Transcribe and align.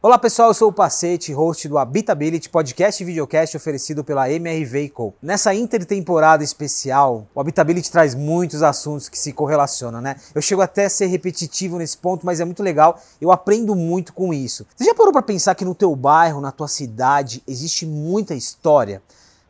Olá 0.00 0.16
pessoal, 0.16 0.50
eu 0.50 0.54
sou 0.54 0.68
o 0.68 0.72
Pacete, 0.72 1.32
host 1.32 1.66
do 1.66 1.76
Habitability, 1.76 2.48
podcast 2.48 3.02
e 3.02 3.04
videocast 3.04 3.56
oferecido 3.56 4.04
pela 4.04 4.30
MRV 4.30 4.90
Co. 4.90 5.12
Nessa 5.20 5.52
intertemporada 5.52 6.44
especial, 6.44 7.26
o 7.34 7.40
Habitability 7.40 7.90
traz 7.90 8.14
muitos 8.14 8.62
assuntos 8.62 9.08
que 9.08 9.18
se 9.18 9.32
correlacionam, 9.32 10.00
né? 10.00 10.14
Eu 10.32 10.40
chego 10.40 10.62
até 10.62 10.84
a 10.84 10.88
ser 10.88 11.06
repetitivo 11.06 11.78
nesse 11.78 11.98
ponto, 11.98 12.24
mas 12.24 12.38
é 12.38 12.44
muito 12.44 12.62
legal, 12.62 13.02
eu 13.20 13.32
aprendo 13.32 13.74
muito 13.74 14.12
com 14.12 14.32
isso. 14.32 14.64
Você 14.76 14.84
já 14.84 14.94
parou 14.94 15.12
para 15.12 15.20
pensar 15.20 15.56
que 15.56 15.64
no 15.64 15.74
teu 15.74 15.96
bairro, 15.96 16.40
na 16.40 16.52
tua 16.52 16.68
cidade, 16.68 17.42
existe 17.44 17.84
muita 17.84 18.36
história? 18.36 19.02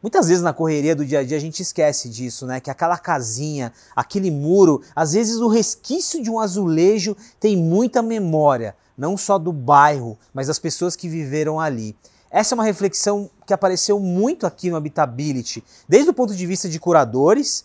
Muitas 0.02 0.28
vezes 0.28 0.42
na 0.42 0.54
correria 0.54 0.96
do 0.96 1.04
dia 1.04 1.18
a 1.18 1.24
dia 1.24 1.36
a 1.36 1.40
gente 1.40 1.60
esquece 1.60 2.08
disso, 2.08 2.46
né? 2.46 2.58
Que 2.58 2.70
aquela 2.70 2.96
casinha, 2.96 3.70
aquele 3.94 4.30
muro, 4.30 4.80
às 4.96 5.12
vezes 5.12 5.36
o 5.36 5.48
resquício 5.48 6.22
de 6.22 6.30
um 6.30 6.40
azulejo 6.40 7.14
tem 7.38 7.54
muita 7.54 8.00
memória 8.00 8.74
não 8.98 9.16
só 9.16 9.38
do 9.38 9.52
bairro, 9.52 10.18
mas 10.34 10.48
das 10.48 10.58
pessoas 10.58 10.96
que 10.96 11.08
viveram 11.08 11.60
ali. 11.60 11.96
Essa 12.30 12.54
é 12.54 12.56
uma 12.56 12.64
reflexão 12.64 13.30
que 13.46 13.54
apareceu 13.54 13.98
muito 13.98 14.46
aqui 14.46 14.68
no 14.68 14.76
Habitability, 14.76 15.64
desde 15.88 16.10
o 16.10 16.14
ponto 16.14 16.34
de 16.34 16.46
vista 16.46 16.68
de 16.68 16.78
curadores, 16.78 17.64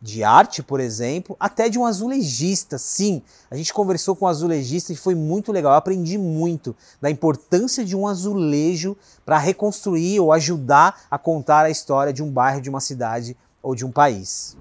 de 0.00 0.22
arte, 0.22 0.62
por 0.62 0.78
exemplo, 0.78 1.36
até 1.38 1.68
de 1.68 1.78
um 1.78 1.84
azulejista. 1.84 2.78
Sim, 2.78 3.20
a 3.50 3.56
gente 3.56 3.74
conversou 3.74 4.14
com 4.14 4.24
um 4.24 4.28
azulejista 4.28 4.92
e 4.92 4.96
foi 4.96 5.14
muito 5.14 5.50
legal. 5.50 5.72
Eu 5.72 5.78
aprendi 5.78 6.16
muito 6.16 6.74
da 7.00 7.10
importância 7.10 7.84
de 7.84 7.96
um 7.96 8.06
azulejo 8.06 8.96
para 9.26 9.38
reconstruir 9.38 10.20
ou 10.20 10.32
ajudar 10.32 11.02
a 11.10 11.18
contar 11.18 11.66
a 11.66 11.70
história 11.70 12.12
de 12.12 12.22
um 12.22 12.30
bairro, 12.30 12.60
de 12.60 12.70
uma 12.70 12.80
cidade 12.80 13.36
ou 13.60 13.74
de 13.74 13.84
um 13.84 13.90
país. 13.90 14.56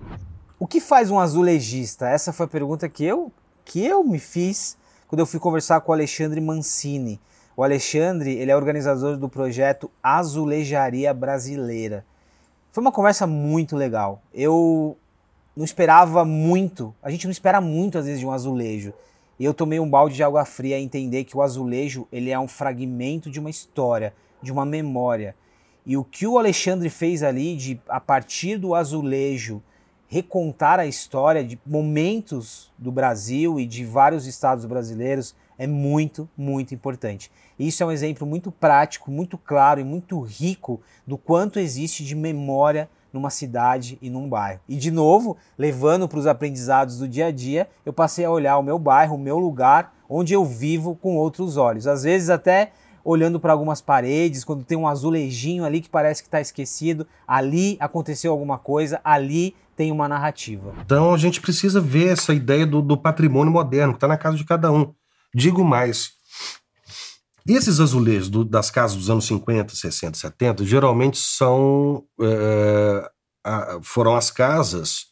O 0.59 0.65
que 0.65 0.81
faz 0.81 1.11
um 1.11 1.19
azulejista? 1.19 2.09
Essa 2.09 2.33
foi 2.33 2.47
a 2.47 2.49
pergunta 2.49 2.89
que 2.89 3.05
eu 3.05 3.31
que 3.63 3.85
eu 3.85 4.01
me 4.03 4.17
fiz 4.17 4.77
quando 5.07 5.19
eu 5.19 5.25
fui 5.25 5.39
conversar 5.39 5.79
com 5.81 5.91
o 5.91 5.93
Alexandre 5.93 6.41
Mancini. 6.41 7.19
O 7.55 7.63
Alexandre, 7.63 8.33
ele 8.33 8.51
é 8.51 8.55
organizador 8.55 9.17
do 9.17 9.29
projeto 9.29 9.89
Azulejaria 10.03 11.13
Brasileira. 11.13 12.05
Foi 12.71 12.81
uma 12.81 12.91
conversa 12.91 13.25
muito 13.25 13.75
legal. 13.75 14.21
Eu 14.33 14.97
não 15.55 15.65
esperava 15.65 16.23
muito, 16.23 16.93
a 17.01 17.09
gente 17.09 17.25
não 17.25 17.31
espera 17.31 17.59
muito 17.59 17.97
às 17.97 18.05
vezes 18.05 18.19
de 18.19 18.25
um 18.27 18.31
azulejo. 18.31 18.93
E 19.39 19.45
eu 19.45 19.53
tomei 19.53 19.79
um 19.79 19.89
balde 19.89 20.15
de 20.15 20.23
água 20.23 20.45
fria 20.45 20.75
a 20.75 20.79
entender 20.79 21.23
que 21.23 21.37
o 21.37 21.41
azulejo, 21.41 22.07
ele 22.11 22.29
é 22.29 22.39
um 22.39 22.47
fragmento 22.47 23.29
de 23.29 23.39
uma 23.39 23.49
história, 23.49 24.13
de 24.41 24.51
uma 24.51 24.65
memória. 24.65 25.35
E 25.85 25.95
o 25.95 26.03
que 26.03 26.27
o 26.27 26.37
Alexandre 26.37 26.89
fez 26.89 27.23
ali 27.23 27.55
de 27.55 27.79
a 27.87 27.99
partir 27.99 28.57
do 28.57 28.75
azulejo 28.75 29.63
recontar 30.07 30.79
a 30.79 30.85
história 30.85 31.43
de 31.43 31.59
momentos 31.65 32.71
do 32.77 32.91
Brasil 32.91 33.59
e 33.59 33.65
de 33.65 33.83
vários 33.83 34.25
estados 34.25 34.65
brasileiros 34.65 35.35
é 35.57 35.67
muito, 35.67 36.29
muito 36.37 36.73
importante. 36.73 37.31
Isso 37.59 37.83
é 37.83 37.85
um 37.85 37.91
exemplo 37.91 38.25
muito 38.25 38.51
prático, 38.51 39.11
muito 39.11 39.37
claro 39.37 39.79
e 39.79 39.83
muito 39.83 40.19
rico 40.21 40.79
do 41.05 41.17
quanto 41.17 41.59
existe 41.59 42.05
de 42.05 42.15
memória 42.15 42.89
numa 43.11 43.29
cidade 43.29 43.97
e 44.01 44.09
num 44.09 44.29
bairro. 44.29 44.59
E 44.67 44.75
de 44.75 44.91
novo, 44.91 45.37
levando 45.57 46.07
para 46.07 46.19
os 46.19 46.27
aprendizados 46.27 46.99
do 46.99 47.07
dia 47.07 47.27
a 47.27 47.31
dia, 47.31 47.67
eu 47.85 47.91
passei 47.91 48.23
a 48.25 48.31
olhar 48.31 48.57
o 48.57 48.63
meu 48.63 48.77
bairro, 48.77 49.15
o 49.15 49.19
meu 49.19 49.39
lugar, 49.39 49.93
onde 50.07 50.33
eu 50.33 50.45
vivo 50.45 50.95
com 50.95 51.17
outros 51.17 51.57
olhos. 51.57 51.87
Às 51.87 52.03
vezes 52.03 52.29
até 52.29 52.71
olhando 53.07 53.39
para 53.39 53.53
algumas 53.53 53.79
paredes, 53.79 54.43
quando 54.43 54.65
tem 54.65 54.77
um 54.77 54.85
azulejinho 54.85 55.63
ali 55.63 55.79
que 55.79 55.89
parece 55.89 56.21
que 56.21 56.27
está 56.27 56.41
esquecido, 56.41 57.07
ali 57.25 57.77
aconteceu 57.79 58.33
alguma 58.33 58.57
coisa, 58.57 58.99
ali 59.01 59.55
tem 59.77 59.93
uma 59.93 60.09
narrativa. 60.09 60.75
Então 60.83 61.13
a 61.13 61.17
gente 61.17 61.39
precisa 61.39 61.79
ver 61.79 62.09
essa 62.09 62.33
ideia 62.33 62.67
do, 62.67 62.81
do 62.81 62.97
patrimônio 62.97 63.53
moderno, 63.53 63.93
que 63.93 63.97
está 63.97 64.09
na 64.09 64.17
casa 64.17 64.35
de 64.35 64.43
cada 64.43 64.69
um. 64.73 64.93
Digo 65.33 65.63
mais. 65.63 66.11
Esses 67.47 67.79
azulejos 67.79 68.27
do, 68.27 68.43
das 68.43 68.69
casas 68.69 68.97
dos 68.97 69.09
anos 69.09 69.25
50, 69.25 69.73
60, 69.73 70.17
70, 70.17 70.65
geralmente 70.65 71.17
são 71.17 72.03
é, 72.19 73.09
a, 73.41 73.79
foram 73.81 74.17
as 74.17 74.29
casas 74.29 75.05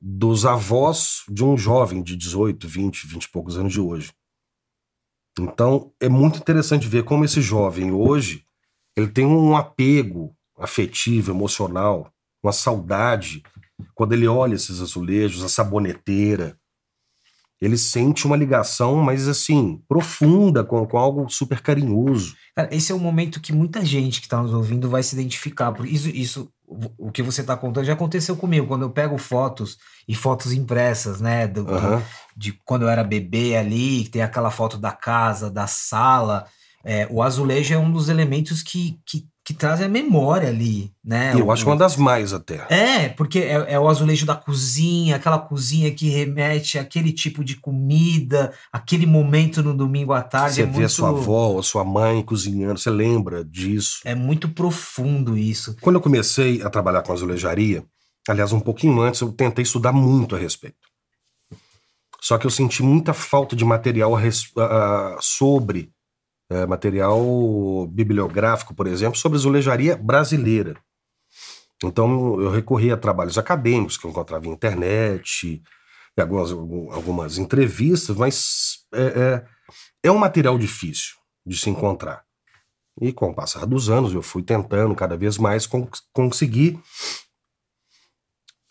dos 0.00 0.46
avós 0.46 1.22
de 1.28 1.44
um 1.44 1.54
jovem 1.54 2.02
de 2.02 2.16
18, 2.16 2.66
20, 2.66 3.06
20 3.06 3.24
e 3.24 3.28
poucos 3.28 3.58
anos 3.58 3.74
de 3.74 3.80
hoje. 3.80 4.10
Então 5.38 5.92
é 6.00 6.08
muito 6.08 6.38
interessante 6.38 6.88
ver 6.88 7.04
como 7.04 7.24
esse 7.24 7.40
jovem 7.40 7.92
hoje 7.92 8.44
ele 8.96 9.08
tem 9.08 9.26
um 9.26 9.56
apego 9.56 10.34
afetivo, 10.56 11.32
emocional, 11.32 12.12
uma 12.42 12.52
saudade 12.52 13.42
quando 13.94 14.12
ele 14.12 14.26
olha 14.26 14.54
esses 14.54 14.80
azulejos, 14.80 15.42
a 15.42 15.48
saboneteira, 15.48 16.56
ele 17.60 17.78
sente 17.78 18.26
uma 18.26 18.36
ligação, 18.36 18.96
mas 18.96 19.26
assim, 19.26 19.80
profunda, 19.88 20.62
com, 20.62 20.86
com 20.86 20.98
algo 20.98 21.28
super 21.30 21.60
carinhoso. 21.60 22.36
Cara, 22.54 22.74
esse 22.74 22.92
é 22.92 22.94
o 22.94 23.00
momento 23.00 23.40
que 23.40 23.52
muita 23.52 23.84
gente 23.84 24.20
que 24.20 24.26
está 24.26 24.42
nos 24.42 24.52
ouvindo 24.52 24.88
vai 24.88 25.02
se 25.02 25.14
identificar. 25.14 25.72
Porque 25.72 25.92
isso, 25.92 26.08
isso 26.08 26.52
o 26.98 27.10
que 27.10 27.22
você 27.22 27.40
está 27.40 27.56
contando 27.56 27.84
já 27.84 27.94
aconteceu 27.94 28.36
comigo. 28.36 28.66
Quando 28.66 28.82
eu 28.82 28.90
pego 28.90 29.16
fotos 29.16 29.78
e 30.06 30.14
fotos 30.14 30.52
impressas, 30.52 31.20
né? 31.20 31.46
Do, 31.46 31.62
uhum. 31.62 32.02
De 32.36 32.52
quando 32.64 32.82
eu 32.82 32.88
era 32.88 33.04
bebê 33.04 33.56
ali, 33.56 34.08
tem 34.08 34.22
aquela 34.22 34.50
foto 34.50 34.78
da 34.78 34.92
casa, 34.92 35.50
da 35.50 35.66
sala. 35.66 36.46
É, 36.84 37.06
o 37.10 37.22
azulejo 37.22 37.72
é 37.74 37.78
um 37.78 37.90
dos 37.90 38.08
elementos 38.08 38.62
que, 38.62 38.98
que 39.06 39.26
que 39.44 39.52
trazem 39.52 39.84
a 39.84 39.90
memória 39.90 40.48
ali, 40.48 40.90
né? 41.04 41.34
Eu 41.34 41.46
o, 41.46 41.52
acho 41.52 41.66
uma 41.66 41.76
das 41.76 41.96
mais 41.96 42.32
até. 42.32 42.66
É, 42.70 43.10
porque 43.10 43.40
é, 43.40 43.74
é, 43.74 43.78
o 43.78 43.86
azulejo 43.86 44.24
da 44.24 44.34
cozinha, 44.34 45.16
aquela 45.16 45.38
cozinha 45.38 45.90
que 45.90 46.08
remete 46.08 46.78
àquele 46.78 47.12
tipo 47.12 47.44
de 47.44 47.56
comida, 47.56 48.54
aquele 48.72 49.04
momento 49.04 49.62
no 49.62 49.76
domingo 49.76 50.14
à 50.14 50.22
tarde. 50.22 50.54
Você 50.54 50.62
é 50.62 50.64
vê 50.64 50.72
muito... 50.72 50.86
a 50.86 50.88
sua 50.88 51.10
avó, 51.10 51.58
a 51.58 51.62
sua 51.62 51.84
mãe 51.84 52.22
cozinhando, 52.22 52.78
você 52.78 52.88
lembra 52.88 53.44
disso. 53.44 54.00
É 54.02 54.14
muito 54.14 54.48
profundo 54.48 55.36
isso. 55.36 55.76
Quando 55.82 55.96
eu 55.96 56.02
comecei 56.02 56.62
a 56.62 56.70
trabalhar 56.70 57.02
com 57.02 57.12
azulejaria, 57.12 57.84
aliás, 58.26 58.50
um 58.50 58.60
pouquinho 58.60 58.98
antes, 59.02 59.20
eu 59.20 59.30
tentei 59.30 59.62
estudar 59.62 59.92
muito 59.92 60.34
a 60.34 60.38
respeito. 60.38 60.93
Só 62.24 62.38
que 62.38 62.46
eu 62.46 62.50
senti 62.50 62.82
muita 62.82 63.12
falta 63.12 63.54
de 63.54 63.66
material 63.66 64.14
sobre 65.20 65.92
é, 66.50 66.64
material 66.64 67.86
bibliográfico, 67.86 68.74
por 68.74 68.86
exemplo, 68.86 69.18
sobre 69.18 69.36
azulejaria 69.36 69.94
brasileira. 69.94 70.74
Então 71.84 72.40
eu 72.40 72.50
recorri 72.50 72.90
a 72.90 72.96
trabalhos 72.96 73.36
acadêmicos 73.36 73.98
que 73.98 74.06
eu 74.06 74.10
encontrava 74.10 74.46
em 74.46 74.52
internet, 74.52 75.62
algumas, 76.18 76.50
algumas 76.50 77.36
entrevistas, 77.36 78.16
mas 78.16 78.86
é, 78.94 79.02
é, 79.02 79.44
é 80.04 80.10
um 80.10 80.16
material 80.16 80.58
difícil 80.58 81.16
de 81.44 81.58
se 81.58 81.68
encontrar. 81.68 82.24
E 83.02 83.12
com 83.12 83.32
o 83.32 83.34
passar 83.34 83.66
dos 83.66 83.90
anos 83.90 84.14
eu 84.14 84.22
fui 84.22 84.42
tentando 84.42 84.94
cada 84.94 85.14
vez 85.14 85.36
mais 85.36 85.68
conseguir 86.10 86.80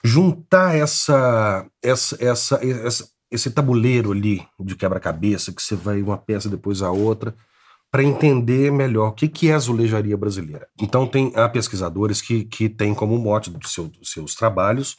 juntar 0.04 0.76
essa, 0.76 1.70
essa, 1.84 2.18
essa, 2.20 2.66
essa, 2.66 3.13
esse 3.34 3.50
tabuleiro 3.50 4.12
ali 4.12 4.46
de 4.60 4.76
quebra-cabeça 4.76 5.52
que 5.52 5.62
você 5.62 5.76
vai 5.76 6.02
uma 6.02 6.18
peça 6.18 6.48
depois 6.48 6.82
a 6.82 6.92
outra 6.92 7.36
para 7.92 8.04
entender 8.04 8.72
melhor 8.72 9.10
o 9.10 9.12
que, 9.12 9.28
que 9.28 9.50
é 9.50 9.54
a 9.54 9.56
azulejaria 9.56 10.16
brasileira. 10.18 10.68
Então, 10.80 11.08
tem 11.08 11.32
há 11.36 11.48
pesquisadores 11.50 12.22
que, 12.22 12.46
que 12.46 12.70
têm 12.70 12.94
como 12.94 13.18
mote 13.18 13.50
dos 13.50 13.74
seu, 13.74 13.88
do 13.88 14.06
seus 14.06 14.36
trabalhos 14.36 14.98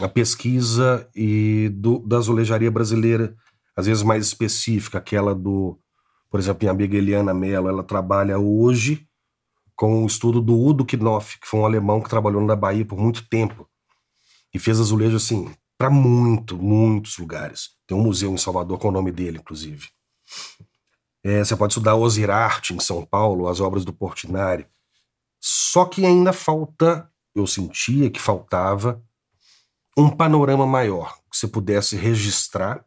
a 0.00 0.08
pesquisa 0.08 1.08
e 1.14 1.68
do, 1.74 1.98
da 2.00 2.16
azulejaria 2.16 2.70
brasileira, 2.70 3.34
às 3.76 3.86
vezes 3.86 4.02
mais 4.02 4.26
específica, 4.26 4.98
aquela 4.98 5.34
do, 5.34 5.78
por 6.30 6.40
exemplo, 6.40 6.66
a 6.68 6.70
amiga 6.70 6.96
Eliana 6.96 7.32
Mello, 7.32 7.68
ela 7.68 7.82
trabalha 7.82 8.38
hoje 8.38 9.06
com 9.76 10.02
o 10.02 10.06
estudo 10.06 10.40
do 10.40 10.58
Udo 10.58 10.84
Knopf, 10.84 11.38
que 11.40 11.46
foi 11.46 11.60
um 11.60 11.66
alemão 11.66 12.00
que 12.00 12.10
trabalhou 12.10 12.42
na 12.42 12.56
Bahia 12.56 12.84
por 12.84 12.98
muito 12.98 13.28
tempo 13.28 13.68
e 14.52 14.58
fez 14.58 14.80
azulejo 14.80 15.16
assim 15.16 15.50
para 15.82 15.90
muito, 15.90 16.56
muitos 16.56 17.18
lugares. 17.18 17.70
Tem 17.88 17.98
um 17.98 18.04
museu 18.04 18.32
em 18.32 18.38
Salvador 18.38 18.78
com 18.78 18.86
o 18.86 18.92
nome 18.92 19.10
dele, 19.10 19.38
inclusive. 19.38 19.88
É, 21.24 21.42
você 21.42 21.56
pode 21.56 21.72
estudar 21.72 21.96
Ozirarte 21.96 22.72
em 22.72 22.78
São 22.78 23.04
Paulo, 23.04 23.48
as 23.48 23.58
obras 23.58 23.84
do 23.84 23.92
Portinari. 23.92 24.64
Só 25.40 25.84
que 25.84 26.06
ainda 26.06 26.32
falta, 26.32 27.10
eu 27.34 27.48
sentia 27.48 28.08
que 28.08 28.20
faltava, 28.20 29.02
um 29.98 30.08
panorama 30.08 30.64
maior, 30.64 31.16
que 31.28 31.36
você 31.36 31.48
pudesse 31.48 31.96
registrar 31.96 32.86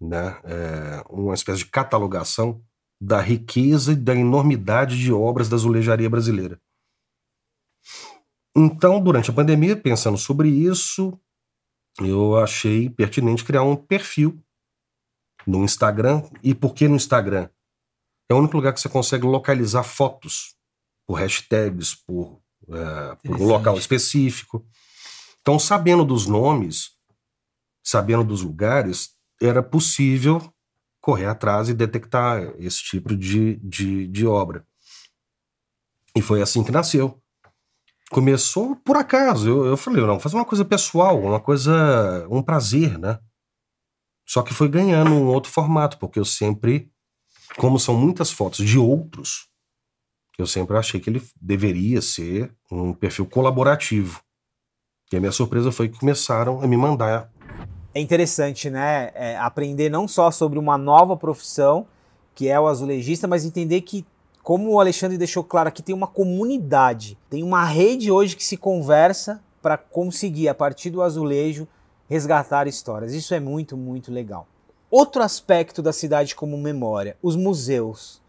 né, 0.00 0.40
é, 0.42 1.04
uma 1.08 1.34
espécie 1.34 1.60
de 1.60 1.66
catalogação 1.66 2.64
da 3.00 3.20
riqueza 3.20 3.92
e 3.92 3.96
da 3.96 4.12
enormidade 4.12 4.98
de 4.98 5.12
obras 5.12 5.48
da 5.48 5.54
azulejaria 5.54 6.10
brasileira. 6.10 6.60
Então, 8.56 9.00
durante 9.00 9.30
a 9.30 9.32
pandemia, 9.32 9.76
pensando 9.76 10.18
sobre 10.18 10.48
isso, 10.48 11.16
eu 12.00 12.36
achei 12.36 12.88
pertinente 12.88 13.44
criar 13.44 13.62
um 13.62 13.76
perfil 13.76 14.42
no 15.46 15.64
Instagram. 15.64 16.22
E 16.42 16.54
por 16.54 16.74
que 16.74 16.88
no 16.88 16.96
Instagram? 16.96 17.48
É 18.28 18.34
o 18.34 18.38
único 18.38 18.56
lugar 18.56 18.72
que 18.72 18.80
você 18.80 18.88
consegue 18.88 19.26
localizar 19.26 19.82
fotos 19.82 20.56
por 21.06 21.18
hashtags, 21.18 21.94
por, 21.94 22.40
é, 22.68 23.14
por 23.16 23.40
um 23.40 23.46
local 23.46 23.76
específico. 23.76 24.64
Então, 25.40 25.58
sabendo 25.58 26.04
dos 26.04 26.26
nomes, 26.26 26.92
sabendo 27.82 28.24
dos 28.24 28.42
lugares, 28.42 29.14
era 29.40 29.62
possível 29.62 30.52
correr 31.00 31.26
atrás 31.26 31.68
e 31.68 31.74
detectar 31.74 32.40
esse 32.58 32.82
tipo 32.82 33.14
de, 33.16 33.56
de, 33.56 34.06
de 34.06 34.26
obra. 34.26 34.64
E 36.14 36.22
foi 36.22 36.40
assim 36.40 36.62
que 36.62 36.70
nasceu. 36.70 37.20
Começou 38.12 38.76
por 38.76 38.96
acaso. 38.96 39.48
Eu, 39.48 39.64
eu 39.64 39.76
falei, 39.76 40.04
não, 40.04 40.20
fazer 40.20 40.36
uma 40.36 40.44
coisa 40.44 40.64
pessoal, 40.64 41.18
uma 41.18 41.40
coisa, 41.40 42.26
um 42.30 42.42
prazer, 42.42 42.98
né? 42.98 43.18
Só 44.28 44.42
que 44.42 44.52
foi 44.52 44.68
ganhando 44.68 45.10
um 45.10 45.26
outro 45.26 45.50
formato, 45.50 45.98
porque 45.98 46.18
eu 46.18 46.24
sempre, 46.24 46.90
como 47.56 47.78
são 47.78 47.96
muitas 47.96 48.30
fotos 48.30 48.66
de 48.66 48.78
outros, 48.78 49.48
eu 50.38 50.46
sempre 50.46 50.76
achei 50.76 51.00
que 51.00 51.08
ele 51.08 51.22
deveria 51.40 52.02
ser 52.02 52.54
um 52.70 52.92
perfil 52.92 53.26
colaborativo. 53.26 54.20
E 55.12 55.16
a 55.16 55.20
minha 55.20 55.32
surpresa 55.32 55.72
foi 55.72 55.88
que 55.88 55.98
começaram 55.98 56.60
a 56.62 56.66
me 56.66 56.76
mandar. 56.76 57.30
É 57.94 58.00
interessante, 58.00 58.70
né? 58.70 59.10
É, 59.14 59.36
aprender 59.36 59.90
não 59.90 60.08
só 60.08 60.30
sobre 60.30 60.58
uma 60.58 60.78
nova 60.78 61.16
profissão, 61.16 61.86
que 62.34 62.48
é 62.48 62.58
o 62.58 62.66
azulejista, 62.66 63.28
mas 63.28 63.44
entender 63.44 63.82
que, 63.82 64.06
como 64.42 64.70
o 64.70 64.80
Alexandre 64.80 65.16
deixou 65.16 65.44
claro 65.44 65.68
aqui, 65.68 65.82
tem 65.82 65.94
uma 65.94 66.06
comunidade, 66.06 67.16
tem 67.30 67.42
uma 67.42 67.64
rede 67.64 68.10
hoje 68.10 68.36
que 68.36 68.44
se 68.44 68.56
conversa 68.56 69.40
para 69.60 69.78
conseguir, 69.78 70.48
a 70.48 70.54
partir 70.54 70.90
do 70.90 71.00
azulejo, 71.00 71.68
resgatar 72.08 72.66
histórias. 72.66 73.14
Isso 73.14 73.32
é 73.34 73.40
muito, 73.40 73.76
muito 73.76 74.10
legal. 74.10 74.46
Outro 74.90 75.22
aspecto 75.22 75.80
da 75.80 75.92
cidade 75.92 76.34
como 76.34 76.58
memória, 76.58 77.16
os 77.22 77.36
museus. 77.36 78.20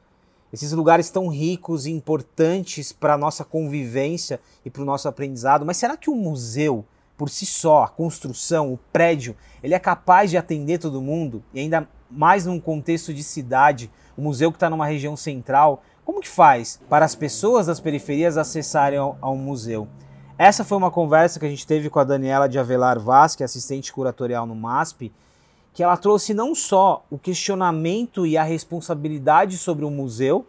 Esses 0.53 0.71
lugares 0.71 1.09
tão 1.09 1.27
ricos 1.27 1.87
e 1.87 1.91
importantes 1.91 2.93
para 2.93 3.15
a 3.15 3.17
nossa 3.17 3.43
convivência 3.43 4.39
e 4.63 4.69
para 4.69 4.83
o 4.83 4.85
nosso 4.85 5.07
aprendizado. 5.07 5.65
Mas 5.65 5.77
será 5.77 5.97
que 5.97 6.11
o 6.11 6.15
museu, 6.15 6.85
por 7.17 7.27
si 7.27 7.45
só, 7.45 7.83
a 7.83 7.87
construção, 7.87 8.71
o 8.71 8.79
prédio, 8.93 9.35
ele 9.63 9.73
é 9.73 9.79
capaz 9.79 10.29
de 10.29 10.37
atender 10.37 10.77
todo 10.77 11.01
mundo? 11.01 11.43
E 11.53 11.59
ainda 11.59 11.89
mais 12.09 12.45
num 12.45 12.59
contexto 12.59 13.11
de 13.11 13.23
cidade, 13.23 13.91
o 14.15 14.21
museu 14.21 14.51
que 14.51 14.57
está 14.57 14.69
numa 14.69 14.85
região 14.85 15.17
central, 15.17 15.83
como 16.05 16.21
que 16.21 16.29
faz 16.29 16.79
para 16.89 17.05
as 17.05 17.15
pessoas 17.15 17.67
das 17.67 17.79
periferias 17.79 18.37
acessarem 18.37 18.99
ao, 18.99 19.17
ao 19.21 19.35
museu? 19.35 19.87
Essa 20.37 20.63
foi 20.63 20.77
uma 20.77 20.91
conversa 20.91 21.39
que 21.39 21.45
a 21.45 21.49
gente 21.49 21.65
teve 21.65 21.89
com 21.89 21.99
a 21.99 22.03
Daniela 22.03 22.49
de 22.49 22.59
Avelar 22.59 22.99
Vaz, 22.99 23.35
que 23.35 23.43
é 23.43 23.45
assistente 23.45 23.93
curatorial 23.93 24.45
no 24.45 24.55
MASP, 24.55 25.13
que 25.73 25.83
ela 25.83 25.95
trouxe 25.95 26.33
não 26.33 26.53
só 26.53 27.05
o 27.09 27.17
questionamento 27.17 28.25
e 28.25 28.37
a 28.37 28.43
responsabilidade 28.43 29.57
sobre 29.57 29.85
o 29.85 29.89
museu, 29.89 30.45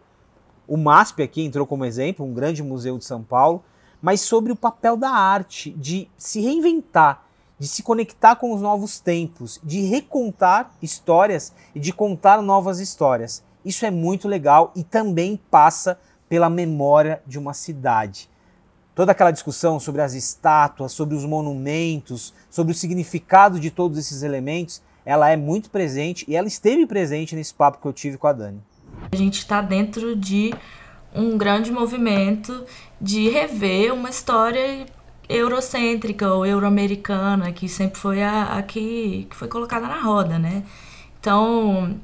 o 0.67 0.77
MASP 0.77 1.21
aqui 1.21 1.43
entrou 1.43 1.65
como 1.65 1.85
exemplo, 1.85 2.25
um 2.25 2.33
grande 2.33 2.63
museu 2.63 2.97
de 2.97 3.05
São 3.05 3.23
Paulo, 3.23 3.63
mas 4.01 4.21
sobre 4.21 4.51
o 4.51 4.55
papel 4.55 4.97
da 4.97 5.09
arte, 5.09 5.71
de 5.71 6.09
se 6.17 6.41
reinventar, 6.41 7.23
de 7.57 7.67
se 7.67 7.83
conectar 7.83 8.35
com 8.35 8.53
os 8.53 8.61
novos 8.61 8.99
tempos, 8.99 9.59
de 9.63 9.81
recontar 9.81 10.71
histórias 10.81 11.53
e 11.73 11.79
de 11.79 11.93
contar 11.93 12.41
novas 12.41 12.79
histórias. 12.79 13.43
Isso 13.65 13.85
é 13.85 13.89
muito 13.91 14.27
legal 14.27 14.71
e 14.75 14.83
também 14.83 15.39
passa 15.49 15.99
pela 16.29 16.49
memória 16.49 17.21
de 17.25 17.39
uma 17.39 17.53
cidade. 17.53 18.29
Toda 18.93 19.11
aquela 19.11 19.31
discussão 19.31 19.79
sobre 19.79 20.01
as 20.01 20.13
estátuas, 20.13 20.91
sobre 20.91 21.15
os 21.15 21.25
monumentos, 21.25 22.33
sobre 22.49 22.71
o 22.71 22.75
significado 22.75 23.59
de 23.59 23.71
todos 23.71 23.97
esses 23.97 24.21
elementos, 24.23 24.81
ela 25.03 25.29
é 25.29 25.35
muito 25.35 25.69
presente 25.69 26.23
e 26.27 26.35
ela 26.35 26.47
esteve 26.47 26.85
presente 26.85 27.35
nesse 27.35 27.53
papo 27.53 27.79
que 27.81 27.87
eu 27.87 27.93
tive 27.93 28.17
com 28.17 28.27
a 28.27 28.33
Dani. 28.33 28.61
A 29.11 29.15
gente 29.15 29.39
está 29.39 29.61
dentro 29.61 30.15
de 30.15 30.53
um 31.13 31.37
grande 31.37 31.71
movimento 31.71 32.63
de 33.01 33.29
rever 33.29 33.93
uma 33.93 34.09
história 34.09 34.85
eurocêntrica 35.27 36.31
ou 36.31 36.45
euroamericana 36.45 37.51
que 37.51 37.67
sempre 37.67 37.99
foi 37.99 38.21
a, 38.21 38.57
a 38.57 38.63
que, 38.63 39.27
que 39.29 39.35
foi 39.35 39.47
colocada 39.47 39.87
na 39.87 39.99
roda, 40.01 40.37
né? 40.37 40.63
Então, 41.19 41.99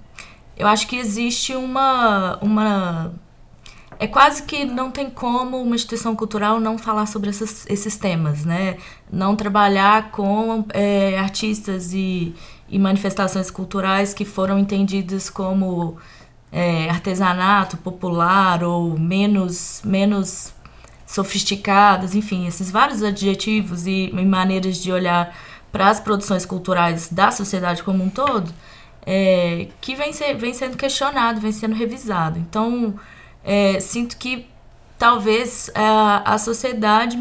eu 0.57 0.67
acho 0.67 0.87
que 0.87 0.95
existe 0.95 1.55
uma, 1.55 2.37
uma 2.41 3.13
é 4.01 4.07
quase 4.07 4.43
que 4.43 4.65
não 4.65 4.89
tem 4.89 5.09
como 5.11 5.61
uma 5.61 5.75
instituição 5.75 6.15
cultural 6.15 6.59
não 6.59 6.75
falar 6.77 7.05
sobre 7.05 7.29
esses, 7.29 7.97
temas, 7.97 8.43
né? 8.43 8.77
Não 9.11 9.35
trabalhar 9.35 10.09
com 10.09 10.65
é, 10.73 11.19
artistas 11.19 11.93
e, 11.93 12.33
e 12.67 12.79
manifestações 12.79 13.51
culturais 13.51 14.11
que 14.11 14.25
foram 14.25 14.57
entendidas 14.57 15.29
como 15.29 15.97
é, 16.51 16.89
artesanato 16.89 17.77
popular 17.77 18.63
ou 18.63 18.97
menos, 18.97 19.81
menos 19.85 20.51
sofisticadas, 21.05 22.15
enfim, 22.15 22.47
esses 22.47 22.71
vários 22.71 23.03
adjetivos 23.03 23.85
e, 23.85 24.09
e 24.09 24.25
maneiras 24.25 24.77
de 24.77 24.91
olhar 24.91 25.35
para 25.71 25.89
as 25.89 25.99
produções 25.99 26.45
culturais 26.45 27.07
da 27.09 27.31
sociedade 27.31 27.83
como 27.83 28.03
um 28.03 28.09
todo, 28.09 28.51
é, 29.05 29.67
que 29.79 29.95
vem, 29.95 30.13
ser, 30.13 30.33
vem 30.35 30.53
sendo 30.53 30.77
questionado, 30.77 31.41
vem 31.41 31.51
sendo 31.51 31.75
revisado. 31.75 32.39
Então, 32.39 32.95
é, 33.43 33.79
sinto 33.79 34.17
que 34.17 34.47
talvez 34.97 35.71
a, 35.73 36.33
a 36.33 36.37
sociedade, 36.37 37.17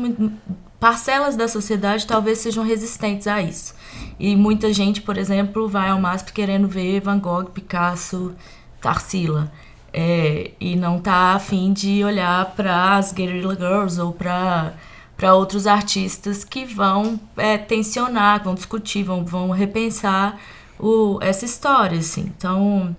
parcelas 0.78 1.36
da 1.36 1.48
sociedade 1.48 2.06
talvez 2.06 2.38
sejam 2.38 2.64
resistentes 2.64 3.26
a 3.26 3.40
isso. 3.40 3.74
E 4.18 4.36
muita 4.36 4.72
gente, 4.72 5.00
por 5.00 5.16
exemplo, 5.16 5.68
vai 5.68 5.88
ao 5.88 6.00
MASP 6.00 6.32
querendo 6.32 6.68
ver 6.68 7.00
Van 7.00 7.18
Gogh, 7.18 7.46
Picasso, 7.46 8.34
Tarsila. 8.80 9.50
É, 9.92 10.52
e 10.60 10.76
não 10.76 11.00
tá 11.00 11.34
afim 11.34 11.72
de 11.72 12.04
olhar 12.04 12.54
para 12.54 12.96
as 12.96 13.12
Guerrilla 13.12 13.56
Girls 13.56 14.00
ou 14.00 14.12
para 14.12 14.74
para 15.16 15.34
outros 15.34 15.66
artistas 15.66 16.44
que 16.44 16.64
vão 16.64 17.20
é, 17.36 17.58
tensionar, 17.58 18.42
vão 18.42 18.54
discutir, 18.54 19.02
vão, 19.02 19.22
vão 19.22 19.50
repensar 19.50 20.40
o, 20.80 21.18
essa 21.20 21.44
história, 21.44 21.98
assim. 21.98 22.32
Então, 22.36 22.96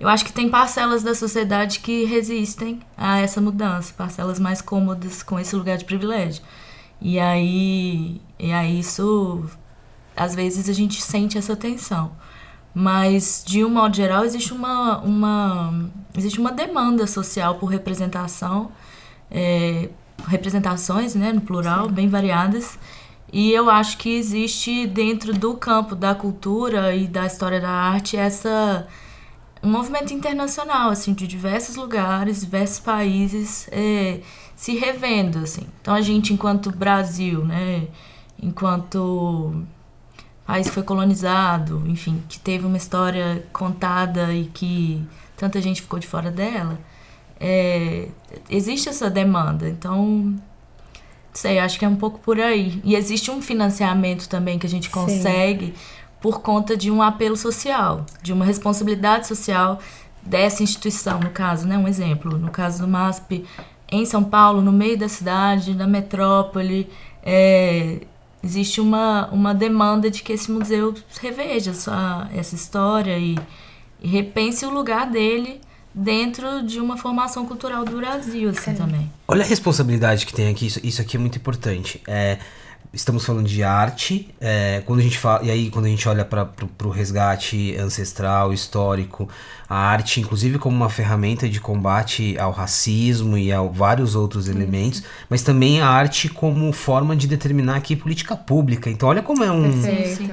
eu 0.00 0.08
acho 0.08 0.24
que 0.24 0.32
tem 0.32 0.48
parcelas 0.48 1.02
da 1.02 1.14
sociedade 1.14 1.78
que 1.78 2.04
resistem 2.04 2.80
a 2.96 3.20
essa 3.20 3.40
mudança, 3.40 3.94
parcelas 3.96 4.38
mais 4.40 4.60
cômodas 4.60 5.22
com 5.22 5.38
esse 5.38 5.54
lugar 5.54 5.78
de 5.78 5.84
privilégio. 5.84 6.42
E 7.00 7.18
aí, 7.18 8.20
e 8.38 8.52
aí 8.52 8.80
isso, 8.80 9.44
às 10.16 10.34
vezes 10.34 10.68
a 10.68 10.72
gente 10.72 11.00
sente 11.00 11.38
essa 11.38 11.56
tensão. 11.56 12.12
Mas, 12.74 13.44
de 13.46 13.64
um 13.64 13.68
modo 13.68 13.94
geral, 13.94 14.24
existe 14.24 14.52
uma, 14.52 14.98
uma, 14.98 15.90
existe 16.16 16.40
uma 16.40 16.50
demanda 16.50 17.06
social 17.06 17.56
por 17.56 17.66
representação, 17.66 18.72
é, 19.30 19.90
representações, 20.26 21.14
né, 21.14 21.32
no 21.32 21.42
plural, 21.42 21.86
Sim. 21.86 21.92
bem 21.92 22.08
variadas. 22.08 22.78
E 23.32 23.50
eu 23.50 23.70
acho 23.70 23.96
que 23.96 24.14
existe 24.14 24.86
dentro 24.86 25.32
do 25.32 25.54
campo 25.54 25.94
da 25.96 26.14
cultura 26.14 26.94
e 26.94 27.08
da 27.08 27.26
história 27.26 27.60
da 27.60 27.70
arte 27.70 28.16
essa 28.16 28.86
um 29.62 29.70
movimento 29.70 30.12
internacional, 30.12 30.90
assim, 30.90 31.14
de 31.14 31.26
diversos 31.26 31.76
lugares, 31.76 32.40
diversos 32.40 32.80
países 32.80 33.68
é, 33.70 34.20
se 34.56 34.76
revendo, 34.76 35.38
assim. 35.38 35.62
Então 35.80 35.94
a 35.94 36.00
gente, 36.00 36.32
enquanto 36.32 36.70
Brasil, 36.70 37.44
né, 37.44 37.86
enquanto 38.42 39.64
país 40.44 40.68
foi 40.68 40.82
colonizado, 40.82 41.82
enfim, 41.86 42.22
que 42.28 42.38
teve 42.40 42.66
uma 42.66 42.76
história 42.76 43.46
contada 43.52 44.34
e 44.34 44.46
que 44.46 45.02
tanta 45.36 45.60
gente 45.62 45.80
ficou 45.80 45.98
de 45.98 46.06
fora 46.06 46.30
dela, 46.30 46.78
é, 47.38 48.08
existe 48.50 48.88
essa 48.88 49.08
demanda. 49.08 49.68
Então, 49.68 50.34
sei, 51.32 51.58
acho 51.58 51.78
que 51.78 51.84
é 51.84 51.88
um 51.88 51.96
pouco 51.96 52.18
por 52.18 52.40
aí. 52.40 52.80
E 52.84 52.94
existe 52.94 53.30
um 53.30 53.40
financiamento 53.40 54.28
também 54.28 54.58
que 54.58 54.66
a 54.66 54.70
gente 54.70 54.90
consegue 54.90 55.66
Sim. 55.66 55.74
por 56.20 56.40
conta 56.40 56.76
de 56.76 56.90
um 56.90 57.02
apelo 57.02 57.36
social, 57.36 58.04
de 58.22 58.32
uma 58.32 58.44
responsabilidade 58.44 59.26
social 59.26 59.78
dessa 60.22 60.62
instituição, 60.62 61.18
no 61.18 61.30
caso, 61.30 61.66
né? 61.66 61.76
Um 61.76 61.88
exemplo, 61.88 62.38
no 62.38 62.50
caso 62.50 62.82
do 62.82 62.88
MASP, 62.88 63.44
em 63.90 64.04
São 64.06 64.22
Paulo, 64.22 64.62
no 64.62 64.72
meio 64.72 64.96
da 64.96 65.08
cidade, 65.08 65.74
na 65.74 65.86
metrópole, 65.86 66.88
é, 67.22 68.00
existe 68.42 68.80
uma, 68.80 69.28
uma 69.30 69.54
demanda 69.54 70.10
de 70.10 70.22
que 70.22 70.32
esse 70.32 70.50
museu 70.50 70.94
reveja 71.20 71.72
essa, 71.72 72.28
essa 72.34 72.54
história 72.54 73.18
e, 73.18 73.36
e 74.00 74.08
repense 74.08 74.64
o 74.64 74.70
lugar 74.70 75.10
dele 75.10 75.60
dentro 75.94 76.62
de 76.62 76.80
uma 76.80 76.96
formação 76.96 77.46
cultural 77.46 77.84
do 77.84 77.96
Brasil, 77.96 78.50
assim, 78.50 78.74
também. 78.74 79.10
Olha 79.28 79.42
a 79.42 79.46
responsabilidade 79.46 80.26
que 80.26 80.32
tem 80.32 80.48
aqui, 80.48 80.66
isso, 80.66 80.80
isso 80.82 81.00
aqui 81.00 81.16
é 81.16 81.20
muito 81.20 81.36
importante. 81.36 82.00
É, 82.06 82.38
estamos 82.92 83.24
falando 83.24 83.46
de 83.46 83.62
arte, 83.62 84.28
é, 84.40 84.82
quando 84.84 85.00
a 85.00 85.02
gente 85.02 85.18
fala, 85.18 85.44
e 85.44 85.50
aí 85.50 85.70
quando 85.70 85.86
a 85.86 85.88
gente 85.88 86.06
olha 86.08 86.24
para 86.24 86.48
o 86.84 86.90
resgate 86.90 87.74
ancestral, 87.76 88.52
histórico, 88.52 89.28
a 89.68 89.76
arte, 89.76 90.20
inclusive 90.20 90.58
como 90.58 90.76
uma 90.76 90.90
ferramenta 90.90 91.48
de 91.48 91.58
combate 91.58 92.36
ao 92.38 92.52
racismo 92.52 93.38
e 93.38 93.50
a 93.50 93.62
vários 93.62 94.14
outros 94.14 94.48
elementos, 94.48 95.02
mas 95.30 95.42
também 95.42 95.80
a 95.80 95.88
arte 95.88 96.28
como 96.28 96.70
forma 96.72 97.16
de 97.16 97.26
determinar 97.26 97.76
aqui 97.76 97.96
política 97.96 98.36
pública. 98.36 98.90
Então 98.90 99.08
olha 99.08 99.22
como 99.22 99.42
é 99.42 99.50
um, 99.50 99.70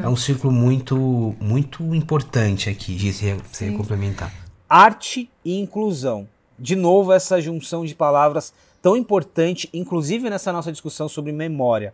é 0.03 0.07
um 0.09 0.15
círculo 0.15 0.51
muito, 0.51 1.35
muito 1.39 1.95
importante 1.95 2.69
aqui 2.69 2.95
de 2.95 3.13
se, 3.13 3.37
se 3.51 3.71
complementar. 3.71 4.48
Arte 4.69 5.27
e 5.43 5.59
inclusão. 5.59 6.29
De 6.59 6.75
novo, 6.75 7.11
essa 7.11 7.41
junção 7.41 7.83
de 7.83 7.95
palavras 7.95 8.53
tão 8.79 8.95
importante, 8.95 9.67
inclusive 9.73 10.29
nessa 10.29 10.53
nossa 10.53 10.71
discussão 10.71 11.09
sobre 11.09 11.31
memória. 11.31 11.91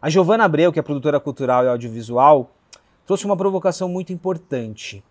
A 0.00 0.08
Giovana 0.08 0.44
Abreu, 0.44 0.72
que 0.72 0.78
é 0.78 0.82
produtora 0.82 1.20
cultural 1.20 1.64
e 1.64 1.68
audiovisual, 1.68 2.50
trouxe 3.04 3.26
uma 3.26 3.36
provocação 3.36 3.90
muito 3.90 4.10
importante. 4.10 5.04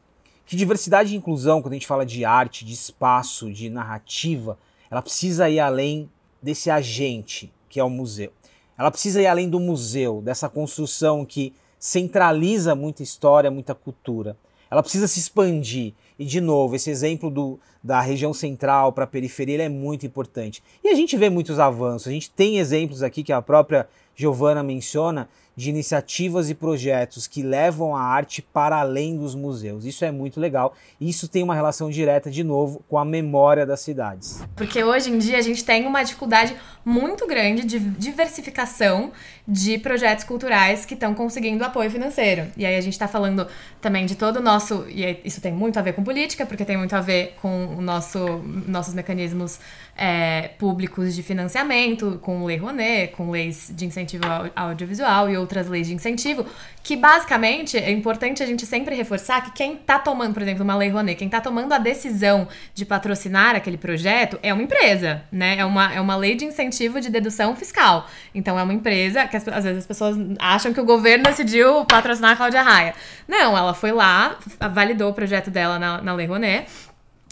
que 0.44 0.56
diversidade 0.56 1.14
e 1.14 1.16
inclusão, 1.16 1.62
quando 1.62 1.74
a 1.74 1.76
gente 1.76 1.86
fala 1.86 2.04
de 2.04 2.26
arte, 2.26 2.66
de 2.66 2.74
espaço, 2.74 3.54
de 3.54 3.70
narrativa, 3.70 4.58
ela 4.90 5.02
precisa 5.02 5.48
ir 5.48 5.60
além 5.60 6.10
desse 6.42 6.72
agente 6.72 7.54
que 7.70 7.80
é 7.80 7.84
o 7.84 7.92
museu. 7.92 8.34
Ela 8.76 8.90
precisa 8.90 9.22
ir 9.22 9.28
além 9.28 9.48
do 9.48 9.60
museu, 9.60 10.20
dessa 10.20 10.50
construção 10.50 11.24
que 11.24 11.54
centraliza 11.78 12.74
muita 12.74 13.04
história, 13.04 13.52
muita 13.52 13.76
cultura. 13.76 14.36
Ela 14.70 14.82
precisa 14.82 15.08
se 15.08 15.20
expandir. 15.20 15.94
E, 16.18 16.26
de 16.26 16.40
novo, 16.40 16.76
esse 16.76 16.90
exemplo 16.90 17.30
do, 17.30 17.60
da 17.84 18.02
região 18.02 18.34
central 18.34 18.94
para 18.94 19.04
a 19.04 19.08
periferia 19.08 19.64
é 19.64 19.70
muito 19.70 20.06
importante. 20.06 20.64
E 20.84 20.90
a 20.90 20.94
gente 20.94 21.18
vê 21.18 21.30
muitos 21.30 21.60
avanços. 21.60 22.08
A 22.08 22.12
gente 22.12 22.30
tem 22.30 22.60
exemplos 22.60 23.04
aqui 23.04 23.24
que 23.24 23.34
a 23.34 23.42
própria 23.42 23.88
Giovana 24.16 24.64
menciona 24.64 25.28
de 25.56 25.70
iniciativas 25.70 26.50
e 26.50 26.56
projetos 26.56 27.28
que 27.28 27.44
levam 27.44 27.96
a 27.96 28.02
arte 28.02 28.42
para 28.42 28.78
além 28.78 29.18
dos 29.18 29.36
museus. 29.36 29.86
Isso 29.86 30.04
é 30.04 30.12
muito 30.12 30.40
legal. 30.40 30.76
Isso 31.00 31.28
tem 31.28 31.44
uma 31.44 31.54
relação 31.54 31.90
direta, 31.90 32.30
de 32.32 32.44
novo, 32.44 32.84
com 32.90 32.98
a 32.98 33.06
memória 33.06 33.66
das 33.66 33.82
cidades. 33.82 34.44
Porque 34.56 34.84
hoje 34.84 35.12
em 35.12 35.18
dia 35.18 35.38
a 35.38 35.42
gente 35.42 35.64
tem 35.64 35.86
uma 35.86 36.04
dificuldade 36.04 36.56
muito 36.84 37.28
grande 37.28 37.64
de 37.66 37.80
diversificação 37.80 39.12
de 39.48 39.78
projetos 39.78 40.24
culturais 40.24 40.86
que 40.86 40.94
estão 40.94 41.14
conseguindo 41.14 41.64
apoio 41.64 41.90
financeiro. 41.92 42.48
E 42.58 42.66
aí 42.66 42.76
a 42.76 42.82
gente 42.82 42.94
está 42.94 43.08
falando 43.08 43.48
também 43.80 44.06
de 44.06 44.16
todo 44.16 44.38
o 44.38 44.42
nosso. 44.42 44.86
E 44.90 45.20
isso 45.24 45.40
tem 45.40 45.52
muito 45.52 45.78
a 45.78 45.82
ver 45.82 45.94
com 45.94 46.04
política, 46.04 46.46
porque 46.46 46.66
tem 46.66 46.78
muito 46.78 46.96
a 46.96 47.02
ver 47.02 47.36
com 47.42 47.76
o 47.78 47.82
nosso, 47.82 48.20
nossos 48.68 48.94
mecanismos 48.94 49.60
é, 49.96 50.50
públicos 50.58 51.16
de 51.16 51.22
financiamento, 51.22 52.20
com 52.22 52.44
Lei 52.46 52.58
Rouanet, 52.58 53.14
com 53.14 53.30
leis 53.30 53.72
de 53.76 53.86
incentivo 53.86 54.24
ao 54.26 54.70
audiovisual 54.70 55.30
e 55.30 55.38
outras 55.38 55.68
leis 55.68 55.88
de 55.88 55.94
incentivo, 55.94 56.46
que 56.82 56.98
basicamente 56.98 57.78
é 57.78 57.92
importante 57.92 58.42
a 58.42 58.46
gente 58.46 58.66
sempre 58.66 58.96
reforçar 58.96 59.44
que 59.44 59.52
quem 59.52 59.76
está 59.76 60.00
tomando, 60.00 60.34
por 60.34 60.42
exemplo, 60.42 60.64
uma 60.64 60.76
Lei 60.76 60.90
Rouanet, 60.90 61.18
quem 61.18 61.28
está 61.28 61.40
tomando 61.40 61.74
a 61.74 61.78
decisão 61.78 62.48
de 62.74 62.86
patrocinar 62.86 63.56
aquele 63.56 63.78
projeto 63.78 64.40
é 64.42 64.54
uma 64.54 64.64
empresa, 64.64 65.24
né? 65.32 65.58
É 65.58 65.66
uma, 65.66 65.94
é 65.94 66.02
uma 66.02 66.16
lei 66.16 66.36
de 66.36 66.46
incentivo 66.46 67.00
de 67.00 67.10
dedução 67.10 67.56
fiscal. 67.56 68.08
Então 68.34 68.58
é 68.60 68.64
uma 68.64 68.74
empresa 68.74 69.28
que 69.28 69.38
às 69.38 69.64
vezes 69.64 69.80
as 69.80 69.86
pessoas 69.86 70.18
acham 70.40 70.74
que 70.74 70.82
o 70.82 70.86
governo 70.86 71.24
decidiu 71.24 71.86
patrocinar 71.86 72.32
a 72.32 72.36
Cláudia 72.36 72.62
Raia. 72.62 72.96
Não, 73.28 73.56
ela 73.56 73.74
foi 73.74 73.92
lá, 73.92 74.38
validou 74.72 75.12
o 75.12 75.14
projeto 75.14 75.52
dela 75.52 75.78
na, 75.78 76.02
na 76.02 76.14
Lei 76.14 76.26
Rouanet 76.26 76.66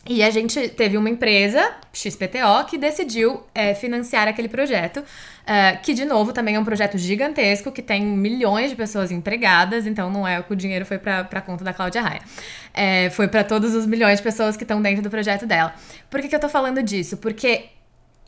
e 0.08 0.24
a 0.24 0.32
gente 0.32 0.70
teve 0.70 0.98
uma 0.98 1.10
empresa, 1.10 1.76
XPTO, 1.94 2.66
que 2.68 2.76
decidiu 2.76 3.44
é, 3.54 3.76
financiar 3.76 4.28
aquele 4.28 4.50
projeto, 4.50 5.04
é, 5.46 5.76
que 5.76 5.94
de 5.94 6.06
novo 6.06 6.34
também 6.34 6.56
é 6.56 6.60
um 6.60 6.66
projeto 6.66 6.98
gigantesco, 6.98 7.72
que 7.72 7.84
tem 7.84 8.04
milhões 8.04 8.72
de 8.72 8.76
pessoas 8.76 9.12
empregadas, 9.12 9.86
então 9.86 10.10
não 10.10 10.28
é 10.28 10.42
que 10.42 10.52
o 10.52 10.56
dinheiro 10.56 10.88
foi 10.88 10.98
para 10.98 11.42
conta 11.42 11.64
da 11.64 11.72
Cláudia 11.72 12.02
Raia. 12.02 12.22
É, 12.74 13.12
foi 13.12 13.28
para 13.28 13.44
todos 13.44 13.76
os 13.76 13.86
milhões 13.86 14.18
de 14.18 14.24
pessoas 14.24 14.58
que 14.58 14.64
estão 14.64 14.82
dentro 14.82 15.04
do 15.04 15.10
projeto 15.10 15.46
dela. 15.46 15.76
Por 16.10 16.20
que, 16.20 16.28
que 16.28 16.36
eu 16.36 16.40
tô 16.40 16.50
falando 16.50 16.82
disso? 16.82 17.18
Porque 17.18 17.66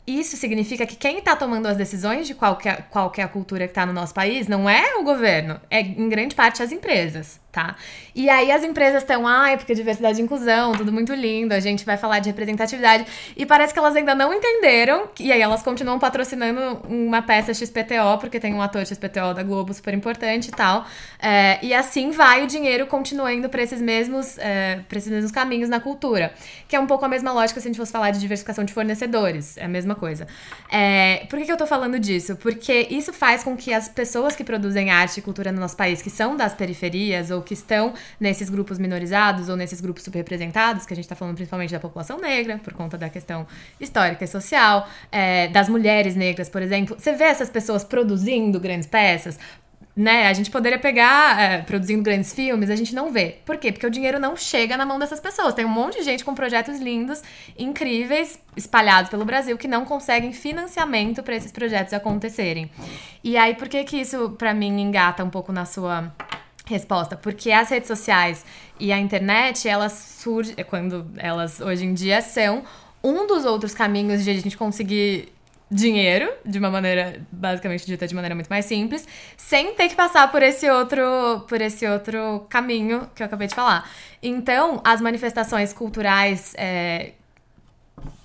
isso 0.06 0.36
significa 0.36 0.86
que 0.86 0.94
quem 0.94 1.18
está 1.18 1.34
tomando 1.34 1.66
as 1.66 1.76
decisões 1.76 2.28
de 2.28 2.34
qual, 2.34 2.56
que 2.56 2.68
é, 2.68 2.76
qual 2.88 3.10
que 3.10 3.20
é 3.20 3.24
a 3.24 3.28
cultura 3.28 3.66
que 3.66 3.72
está 3.72 3.84
no 3.84 3.92
nosso 3.92 4.14
país 4.14 4.46
não 4.46 4.70
é 4.70 4.94
o 4.94 5.02
governo, 5.02 5.60
é 5.68 5.80
em 5.80 6.08
grande 6.08 6.36
parte 6.36 6.62
as 6.62 6.70
empresas 6.70 7.42
tá? 7.54 7.76
E 8.14 8.28
aí 8.28 8.50
as 8.50 8.64
empresas 8.64 9.02
estão, 9.02 9.26
ai, 9.26 9.56
porque 9.56 9.74
diversidade 9.74 10.20
e 10.20 10.24
inclusão, 10.24 10.72
tudo 10.72 10.92
muito 10.92 11.14
lindo, 11.14 11.54
a 11.54 11.60
gente 11.60 11.84
vai 11.84 11.96
falar 11.96 12.18
de 12.18 12.28
representatividade. 12.28 13.06
E 13.36 13.46
parece 13.46 13.72
que 13.72 13.78
elas 13.78 13.94
ainda 13.94 14.14
não 14.14 14.34
entenderam, 14.34 15.08
e 15.20 15.30
aí 15.30 15.40
elas 15.40 15.62
continuam 15.62 15.98
patrocinando 15.98 16.80
uma 16.88 17.22
peça 17.22 17.54
XPTO, 17.54 18.18
porque 18.18 18.40
tem 18.40 18.52
um 18.52 18.60
ator 18.60 18.84
XPTO 18.84 19.34
da 19.34 19.42
Globo 19.44 19.72
super 19.72 19.94
importante 19.94 20.48
e 20.48 20.50
tal. 20.50 20.84
É, 21.20 21.58
e 21.62 21.72
assim 21.72 22.10
vai 22.10 22.42
o 22.42 22.46
dinheiro 22.46 22.86
continuando 22.86 23.48
para 23.48 23.62
esses 23.62 23.80
mesmos 23.80 24.36
é, 24.38 24.80
esses 24.92 25.10
mesmos 25.10 25.30
caminhos 25.30 25.68
na 25.68 25.78
cultura. 25.78 26.32
Que 26.66 26.74
é 26.74 26.80
um 26.80 26.86
pouco 26.86 27.04
a 27.04 27.08
mesma 27.08 27.32
lógica 27.32 27.60
se 27.60 27.68
a 27.68 27.70
gente 27.70 27.76
fosse 27.76 27.92
falar 27.92 28.10
de 28.10 28.18
diversificação 28.18 28.64
de 28.64 28.72
fornecedores. 28.72 29.56
É 29.56 29.64
a 29.64 29.68
mesma 29.68 29.94
coisa. 29.94 30.26
É, 30.70 31.26
por 31.28 31.38
que, 31.38 31.44
que 31.44 31.52
eu 31.52 31.56
tô 31.56 31.66
falando 31.66 31.98
disso? 31.98 32.36
Porque 32.36 32.88
isso 32.90 33.12
faz 33.12 33.44
com 33.44 33.56
que 33.56 33.72
as 33.72 33.88
pessoas 33.88 34.34
que 34.34 34.42
produzem 34.42 34.90
arte 34.90 35.18
e 35.18 35.22
cultura 35.22 35.52
no 35.52 35.60
nosso 35.60 35.76
país, 35.76 36.02
que 36.02 36.10
são 36.10 36.36
das 36.36 36.54
periferias 36.54 37.30
ou 37.30 37.43
que 37.44 37.54
estão 37.54 37.94
nesses 38.18 38.50
grupos 38.50 38.78
minorizados 38.78 39.48
ou 39.48 39.56
nesses 39.56 39.80
grupos 39.80 40.02
subrepresentados, 40.02 40.86
que 40.86 40.92
a 40.92 40.96
gente 40.96 41.04
está 41.04 41.14
falando 41.14 41.36
principalmente 41.36 41.70
da 41.70 41.78
população 41.78 42.18
negra, 42.18 42.58
por 42.58 42.72
conta 42.72 42.98
da 42.98 43.08
questão 43.08 43.46
histórica 43.78 44.24
e 44.24 44.26
social, 44.26 44.88
é, 45.12 45.48
das 45.48 45.68
mulheres 45.68 46.16
negras, 46.16 46.48
por 46.48 46.62
exemplo. 46.62 46.96
Você 46.98 47.12
vê 47.12 47.24
essas 47.24 47.48
pessoas 47.48 47.84
produzindo 47.84 48.58
grandes 48.58 48.88
peças, 48.88 49.38
né? 49.96 50.26
A 50.26 50.32
gente 50.32 50.50
poderia 50.50 50.78
pegar 50.78 51.40
é, 51.40 51.58
produzindo 51.62 52.02
grandes 52.02 52.34
filmes, 52.34 52.68
a 52.68 52.74
gente 52.74 52.94
não 52.94 53.12
vê. 53.12 53.36
Por 53.44 53.56
quê? 53.56 53.70
Porque 53.70 53.86
o 53.86 53.90
dinheiro 53.90 54.18
não 54.18 54.36
chega 54.36 54.76
na 54.76 54.84
mão 54.84 54.98
dessas 54.98 55.20
pessoas. 55.20 55.54
Tem 55.54 55.64
um 55.64 55.68
monte 55.68 55.98
de 55.98 56.02
gente 56.02 56.24
com 56.24 56.34
projetos 56.34 56.80
lindos, 56.80 57.22
incríveis, 57.56 58.40
espalhados 58.56 59.08
pelo 59.08 59.24
Brasil, 59.24 59.56
que 59.56 59.68
não 59.68 59.84
conseguem 59.84 60.32
financiamento 60.32 61.22
para 61.22 61.36
esses 61.36 61.52
projetos 61.52 61.92
acontecerem. 61.92 62.68
E 63.22 63.36
aí, 63.36 63.54
por 63.54 63.68
que 63.68 63.84
que 63.84 63.96
isso, 63.96 64.30
para 64.30 64.52
mim, 64.52 64.80
engata 64.80 65.22
um 65.22 65.30
pouco 65.30 65.52
na 65.52 65.64
sua 65.64 66.12
Resposta, 66.66 67.14
porque 67.14 67.50
as 67.52 67.68
redes 67.68 67.88
sociais 67.88 68.44
e 68.80 68.90
a 68.90 68.98
internet, 68.98 69.68
elas 69.68 69.92
surgem, 69.92 70.54
quando 70.68 71.06
elas 71.18 71.60
hoje 71.60 71.84
em 71.84 71.92
dia 71.92 72.22
são 72.22 72.62
um 73.02 73.26
dos 73.26 73.44
outros 73.44 73.74
caminhos 73.74 74.24
de 74.24 74.30
a 74.30 74.34
gente 74.34 74.56
conseguir 74.56 75.34
dinheiro, 75.70 76.32
de 76.44 76.58
uma 76.58 76.70
maneira, 76.70 77.20
basicamente 77.30 77.84
dita 77.84 78.06
de 78.06 78.14
maneira 78.14 78.34
muito 78.34 78.48
mais 78.48 78.64
simples, 78.64 79.06
sem 79.36 79.74
ter 79.74 79.88
que 79.88 79.94
passar 79.94 80.30
por 80.30 80.42
esse 80.42 80.70
outro, 80.70 81.44
por 81.48 81.60
esse 81.60 81.86
outro 81.86 82.46
caminho 82.48 83.10
que 83.14 83.22
eu 83.22 83.26
acabei 83.26 83.46
de 83.46 83.54
falar. 83.54 83.90
Então, 84.22 84.80
as 84.84 85.00
manifestações 85.00 85.72
culturais 85.72 86.54
é, 86.56 87.12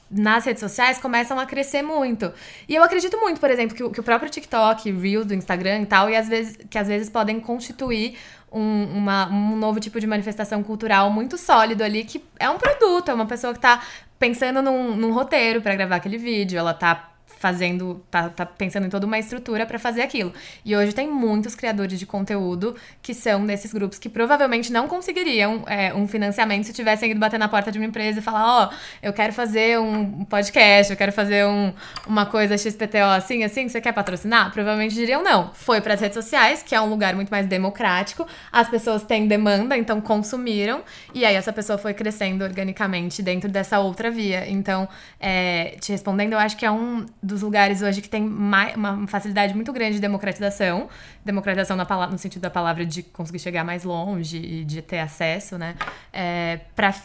nas 0.09 0.45
redes 0.45 0.59
sociais 0.59 0.97
começam 0.97 1.39
a 1.39 1.45
crescer 1.45 1.81
muito. 1.81 2.31
E 2.67 2.75
eu 2.75 2.83
acredito 2.83 3.17
muito, 3.19 3.39
por 3.39 3.49
exemplo, 3.49 3.75
que, 3.75 3.83
o, 3.83 3.91
que 3.91 3.99
o 3.99 4.03
próprio 4.03 4.29
TikTok, 4.29 4.91
Reels 4.91 5.25
do 5.25 5.33
Instagram 5.33 5.81
e 5.81 5.85
tal, 5.85 6.09
e 6.09 6.15
às 6.15 6.27
vezes, 6.27 6.57
que 6.69 6.77
às 6.77 6.87
vezes 6.87 7.09
podem 7.09 7.39
constituir 7.39 8.17
um, 8.51 8.85
uma, 8.85 9.29
um 9.29 9.55
novo 9.55 9.79
tipo 9.79 9.99
de 9.99 10.07
manifestação 10.07 10.63
cultural 10.63 11.09
muito 11.11 11.37
sólido 11.37 11.83
ali, 11.83 12.03
que 12.03 12.23
é 12.39 12.49
um 12.49 12.57
produto, 12.57 13.09
é 13.09 13.13
uma 13.13 13.25
pessoa 13.25 13.53
que 13.53 13.59
tá 13.59 13.83
pensando 14.17 14.61
num, 14.61 14.95
num 14.95 15.13
roteiro 15.13 15.61
para 15.61 15.75
gravar 15.75 15.97
aquele 15.97 16.17
vídeo, 16.17 16.57
ela 16.57 16.73
tá 16.73 17.08
fazendo, 17.37 18.03
tá, 18.11 18.29
tá 18.29 18.45
pensando 18.45 18.85
em 18.85 18.89
toda 18.89 19.05
uma 19.05 19.17
estrutura 19.17 19.65
para 19.65 19.79
fazer 19.79 20.01
aquilo. 20.01 20.33
E 20.65 20.75
hoje 20.75 20.93
tem 20.93 21.09
muitos 21.09 21.55
criadores 21.55 21.97
de 21.97 22.05
conteúdo 22.05 22.75
que 23.01 23.13
são 23.13 23.45
desses 23.45 23.71
grupos 23.71 23.97
que 23.97 24.09
provavelmente 24.09 24.71
não 24.71 24.87
conseguiriam 24.87 25.63
é, 25.65 25.93
um 25.93 26.07
financiamento 26.07 26.65
se 26.65 26.73
tivessem 26.73 27.11
ido 27.11 27.19
bater 27.19 27.39
na 27.39 27.47
porta 27.47 27.71
de 27.71 27.79
uma 27.79 27.85
empresa 27.85 28.19
e 28.19 28.21
falar: 28.21 28.45
Ó, 28.45 28.69
oh, 28.69 28.75
eu 29.01 29.13
quero 29.13 29.31
fazer 29.31 29.79
um 29.79 30.25
podcast, 30.25 30.91
eu 30.91 30.97
quero 30.97 31.11
fazer 31.11 31.45
um, 31.45 31.73
uma 32.05 32.25
coisa 32.25 32.57
XPTO 32.57 32.97
assim, 33.15 33.43
assim, 33.43 33.69
você 33.69 33.79
quer 33.79 33.93
patrocinar? 33.93 34.51
Provavelmente 34.51 34.93
diriam 34.93 35.23
não. 35.23 35.51
Foi 35.53 35.79
para 35.79 35.93
as 35.93 36.01
redes 36.01 36.15
sociais, 36.15 36.61
que 36.61 36.75
é 36.75 36.81
um 36.81 36.89
lugar 36.89 37.15
muito 37.15 37.29
mais 37.29 37.47
democrático, 37.47 38.27
as 38.51 38.67
pessoas 38.67 39.03
têm 39.03 39.27
demanda, 39.27 39.77
então 39.77 40.01
consumiram, 40.01 40.81
e 41.13 41.25
aí 41.25 41.35
essa 41.35 41.53
pessoa 41.53 41.77
foi 41.77 41.93
crescendo 41.93 42.43
organicamente 42.43 43.21
dentro 43.21 43.49
dessa 43.49 43.79
outra 43.79 44.11
via. 44.11 44.49
Então, 44.49 44.87
é, 45.19 45.75
te 45.79 45.91
respondendo, 45.91 46.33
eu 46.33 46.39
acho 46.39 46.57
que 46.57 46.65
é 46.65 46.71
um 46.71 47.05
dos 47.21 47.41
lugares 47.41 47.81
hoje 47.81 48.01
que 48.01 48.09
tem 48.09 48.23
mais, 48.23 48.75
uma 48.75 49.07
facilidade 49.07 49.53
muito 49.53 49.71
grande 49.73 49.95
de 49.95 49.99
democratização. 49.99 50.87
Democratização 51.23 51.75
na 51.75 52.07
no 52.07 52.17
sentido 52.17 52.41
da 52.41 52.49
palavra 52.49 52.85
de 52.85 53.03
conseguir 53.03 53.39
chegar 53.39 53.63
mais 53.63 53.83
longe 53.83 54.37
e 54.37 54.63
de 54.63 54.81
ter 54.81 54.99
acesso, 54.99 55.57
né? 55.57 55.75
É, 56.13 56.61
pra, 56.75 56.95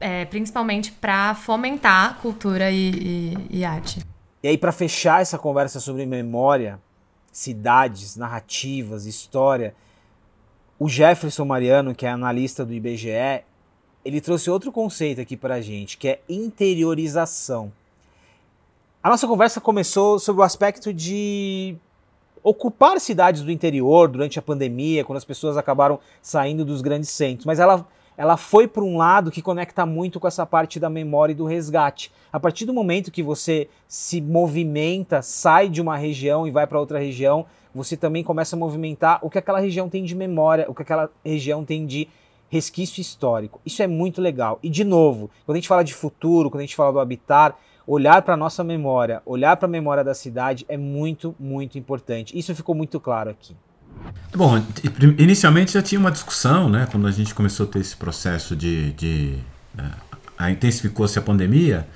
é, 0.00 0.24
principalmente 0.26 0.92
para 0.92 1.34
fomentar 1.34 2.18
cultura 2.20 2.70
e, 2.70 2.90
e, 3.50 3.58
e 3.58 3.64
arte. 3.64 4.00
E 4.42 4.48
aí, 4.48 4.56
para 4.56 4.70
fechar 4.70 5.20
essa 5.20 5.36
conversa 5.36 5.80
sobre 5.80 6.06
memória, 6.06 6.80
cidades, 7.32 8.16
narrativas, 8.16 9.04
história, 9.04 9.74
o 10.78 10.88
Jefferson 10.88 11.44
Mariano, 11.44 11.94
que 11.94 12.06
é 12.06 12.10
analista 12.10 12.64
do 12.64 12.72
IBGE, 12.72 13.42
ele 14.04 14.20
trouxe 14.20 14.48
outro 14.48 14.70
conceito 14.70 15.20
aqui 15.20 15.36
para 15.36 15.56
a 15.56 15.60
gente, 15.60 15.98
que 15.98 16.08
é 16.08 16.20
interiorização. 16.28 17.72
A 19.00 19.08
nossa 19.08 19.28
conversa 19.28 19.60
começou 19.60 20.18
sobre 20.18 20.42
o 20.42 20.44
aspecto 20.44 20.92
de 20.92 21.76
ocupar 22.42 22.98
cidades 22.98 23.42
do 23.42 23.52
interior 23.52 24.08
durante 24.08 24.40
a 24.40 24.42
pandemia, 24.42 25.04
quando 25.04 25.18
as 25.18 25.24
pessoas 25.24 25.56
acabaram 25.56 26.00
saindo 26.20 26.64
dos 26.64 26.82
grandes 26.82 27.10
centros, 27.10 27.46
mas 27.46 27.60
ela, 27.60 27.86
ela 28.16 28.36
foi 28.36 28.66
para 28.66 28.82
um 28.82 28.96
lado 28.96 29.30
que 29.30 29.40
conecta 29.40 29.86
muito 29.86 30.18
com 30.18 30.26
essa 30.26 30.44
parte 30.44 30.80
da 30.80 30.90
memória 30.90 31.32
e 31.32 31.36
do 31.36 31.44
resgate. 31.44 32.10
A 32.32 32.40
partir 32.40 32.66
do 32.66 32.74
momento 32.74 33.12
que 33.12 33.22
você 33.22 33.68
se 33.86 34.20
movimenta, 34.20 35.22
sai 35.22 35.68
de 35.68 35.80
uma 35.80 35.96
região 35.96 36.44
e 36.44 36.50
vai 36.50 36.66
para 36.66 36.80
outra 36.80 36.98
região, 36.98 37.46
você 37.72 37.96
também 37.96 38.24
começa 38.24 38.56
a 38.56 38.58
movimentar 38.58 39.20
o 39.22 39.30
que 39.30 39.38
aquela 39.38 39.60
região 39.60 39.88
tem 39.88 40.02
de 40.02 40.16
memória, 40.16 40.66
o 40.68 40.74
que 40.74 40.82
aquela 40.82 41.08
região 41.24 41.64
tem 41.64 41.86
de 41.86 42.08
resquício 42.50 43.00
histórico. 43.00 43.60
Isso 43.64 43.80
é 43.80 43.86
muito 43.86 44.20
legal. 44.20 44.58
E 44.60 44.68
de 44.68 44.82
novo, 44.82 45.30
quando 45.46 45.54
a 45.54 45.58
gente 45.60 45.68
fala 45.68 45.84
de 45.84 45.94
futuro, 45.94 46.50
quando 46.50 46.60
a 46.60 46.64
gente 46.64 46.74
fala 46.74 46.92
do 46.92 46.98
habitar, 46.98 47.56
olhar 47.88 48.20
para 48.20 48.34
a 48.34 48.36
nossa 48.36 48.62
memória, 48.62 49.22
olhar 49.24 49.56
para 49.56 49.66
a 49.66 49.70
memória 49.70 50.04
da 50.04 50.12
cidade 50.12 50.66
é 50.68 50.76
muito, 50.76 51.34
muito 51.40 51.78
importante. 51.78 52.38
Isso 52.38 52.54
ficou 52.54 52.74
muito 52.74 53.00
claro 53.00 53.30
aqui. 53.30 53.56
Bom, 54.36 54.62
inicialmente 55.18 55.72
já 55.72 55.80
tinha 55.80 55.98
uma 55.98 56.10
discussão, 56.10 56.68
né? 56.68 56.86
Quando 56.90 57.06
a 57.06 57.10
gente 57.10 57.34
começou 57.34 57.66
a 57.66 57.68
ter 57.68 57.78
esse 57.78 57.96
processo 57.96 58.54
de. 58.54 58.92
de 58.92 59.38
uh, 59.78 60.50
intensificou-se 60.50 61.18
a 61.18 61.22
pandemia, 61.22 61.88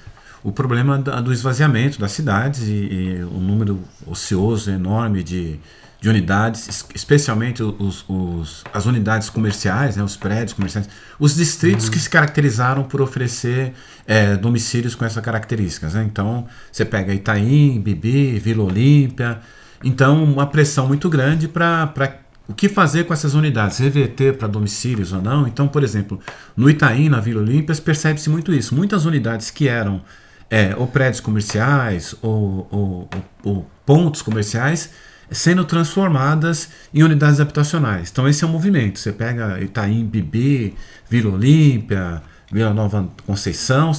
o 0.43 0.51
problema 0.51 0.99
do 0.99 1.33
esvaziamento 1.33 2.01
das 2.01 2.11
cidades 2.11 2.63
e, 2.63 2.73
e 2.73 3.23
o 3.23 3.39
número 3.39 3.79
ocioso 4.07 4.71
enorme 4.71 5.23
de, 5.23 5.61
de 6.03 6.09
unidades, 6.09 6.85
especialmente 6.97 7.63
os, 7.63 8.05
os, 8.09 8.65
as 8.75 8.87
unidades 8.87 9.31
comerciais, 9.31 9.97
né, 9.97 10.03
os 10.03 10.17
prédios 10.17 10.53
comerciais, 10.53 10.89
os 11.17 11.37
distritos 11.37 11.87
uhum. 11.87 11.93
que 11.93 11.99
se 12.01 12.11
caracterizaram 12.11 12.83
por 12.83 13.01
oferecer 13.01 13.73
é, 14.05 14.37
domicílios 14.37 14.97
com 14.97 15.05
essas 15.05 15.23
características. 15.23 15.95
Né? 15.95 16.03
Então, 16.03 16.45
você 16.73 16.85
pega 16.85 17.15
Itaim, 17.15 17.81
Bibi, 17.81 18.37
Vila 18.41 18.65
Olímpia. 18.65 19.39
Então, 19.85 20.25
uma 20.25 20.45
pressão 20.45 20.89
muito 20.89 21.09
grande 21.09 21.47
para 21.47 22.19
o 22.49 22.53
que 22.53 22.69
fazer 22.69 23.05
com 23.05 23.13
essas 23.13 23.35
unidades? 23.35 23.79
Reverter 23.79 24.37
para 24.37 24.49
domicílios 24.49 25.13
ou 25.13 25.23
não? 25.23 25.47
Então, 25.47 25.69
por 25.69 25.85
exemplo, 25.85 26.19
no 26.57 26.69
Itaim, 26.69 27.09
na 27.09 27.21
Vila 27.21 27.41
Olímpia, 27.41 27.77
percebe-se 27.77 28.29
muito 28.29 28.53
isso. 28.53 28.75
Muitas 28.75 29.05
unidades 29.05 29.53
que 29.53 29.69
eram 29.69 30.03
é, 30.51 30.75
ou 30.77 30.89
prédios 30.89 31.21
comerciais 31.21 32.13
ou, 32.21 32.67
ou, 32.73 33.11
ou, 33.45 33.71
pontos 33.87 34.21
comerciais 34.21 34.91
sendo 35.33 35.65
transformadas 35.65 36.71
em 36.93 37.03
unidades 37.03 37.41
habitacionais. 37.41 38.11
Então 38.11 38.29
esse 38.29 38.45
é 38.45 38.47
um 38.47 38.51
movimento. 38.51 38.99
Você 38.99 39.13
pega 39.13 39.61
Itaim, 39.61 40.05
Bibi, 40.05 40.75
Vila 41.09 41.35
Olímpia, 41.35 42.23
Vila 42.51 42.73
Nova 42.73 43.09
Conceição, 43.27 43.93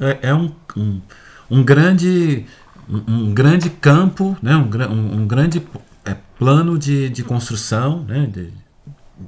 é, 0.00 0.28
é 0.28 0.34
um, 0.34 0.52
um, 0.76 1.00
um 1.50 1.62
grande 1.62 2.44
um, 2.88 3.34
grande 3.34 3.68
campo, 3.68 4.36
né? 4.42 4.56
um, 4.56 4.68
um, 4.90 5.20
um 5.20 5.26
grande 5.26 5.62
é, 6.04 6.16
plano 6.38 6.78
de, 6.78 7.10
de 7.10 7.22
construção, 7.22 8.02
né? 8.04 8.26
de, 8.26 8.52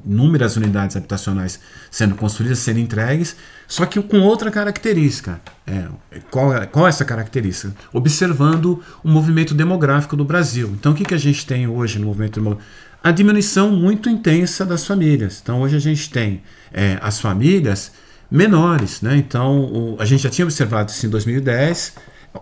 inúmeras 0.05 0.57
unidades 0.57 0.97
habitacionais 0.97 1.61
sendo 1.91 2.15
construídas, 2.15 2.59
sendo 2.59 2.79
entregues, 2.79 3.37
só 3.67 3.85
que 3.87 4.01
com 4.03 4.21
outra 4.21 4.51
característica. 4.51 5.41
É, 5.67 5.87
qual, 6.31 6.55
é, 6.55 6.67
qual 6.67 6.87
é 6.87 6.89
essa 6.89 7.05
característica? 7.05 7.75
Observando 7.93 8.83
o 9.03 9.09
movimento 9.09 9.55
demográfico 9.55 10.17
do 10.17 10.25
Brasil. 10.25 10.71
Então, 10.79 10.93
o 10.93 10.95
que, 10.95 11.05
que 11.05 11.15
a 11.15 11.19
gente 11.19 11.47
tem 11.47 11.67
hoje 11.67 11.99
no 11.99 12.07
movimento 12.07 12.35
demográfico? 12.35 12.71
A 13.03 13.11
diminuição 13.11 13.71
muito 13.71 14.09
intensa 14.09 14.65
das 14.65 14.87
famílias. 14.87 15.41
Então, 15.43 15.63
hoje 15.63 15.77
a 15.77 15.81
gente 15.81 16.11
tem 16.11 16.43
é, 16.73 16.99
as 17.01 17.21
famílias 17.21 17.93
menores. 18.31 19.01
Né? 19.01 19.17
Então, 19.17 19.61
o, 19.61 19.97
a 19.99 20.05
gente 20.05 20.23
já 20.23 20.31
tinha 20.31 20.45
observado 20.45 20.91
isso 20.91 21.07
em 21.07 21.09
2010, 21.09 21.95